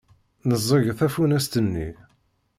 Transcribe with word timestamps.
Neẓẓeg 0.47 0.85
tafunast-nni. 0.99 1.87